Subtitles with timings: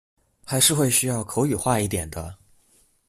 [0.47, 2.35] 還是會需要口語化一點的